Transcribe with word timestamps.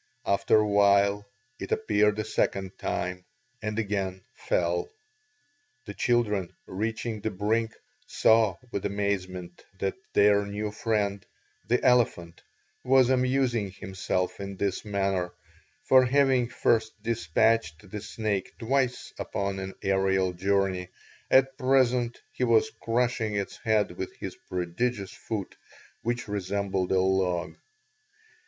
After 0.25 0.57
a 0.57 0.67
while 0.67 1.27
it 1.59 1.71
appeared 1.71 2.17
a 2.17 2.23
second 2.23 2.79
time 2.79 3.23
and 3.61 3.77
again 3.77 4.23
fell. 4.33 4.89
The 5.85 5.93
children, 5.93 6.55
reaching 6.65 7.21
the 7.21 7.29
brink, 7.29 7.75
saw 8.07 8.55
with 8.71 8.83
amazement 8.87 9.63
that 9.77 9.93
their 10.13 10.43
new 10.47 10.71
friend, 10.71 11.23
the 11.67 11.83
elephant, 11.85 12.41
was 12.83 13.11
amusing 13.11 13.69
himself 13.69 14.39
in 14.39 14.57
this 14.57 14.83
manner, 14.83 15.33
for 15.83 16.03
having 16.03 16.49
first 16.49 16.93
despatched 17.03 17.87
the 17.91 18.01
snake 18.01 18.53
twice 18.57 19.13
upon 19.19 19.59
an 19.59 19.75
aerial 19.83 20.33
journey, 20.33 20.89
at 21.29 21.59
present 21.59 22.19
he 22.31 22.43
was 22.43 22.71
crushing 22.81 23.35
its 23.35 23.57
head 23.57 23.91
with 23.91 24.15
his 24.15 24.35
prodigious 24.49 25.11
foot 25.11 25.55
which 26.01 26.27
resembled 26.27 26.91
a 26.91 26.99
log. 26.99 27.53